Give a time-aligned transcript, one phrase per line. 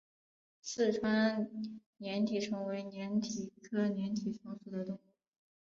[0.63, 1.47] 四川
[1.99, 4.99] 粘体虫为粘体科粘体虫属的动物。